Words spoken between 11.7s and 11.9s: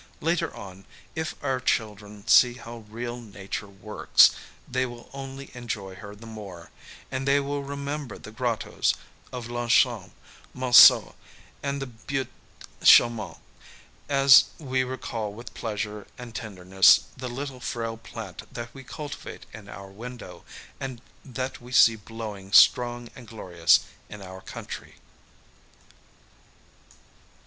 the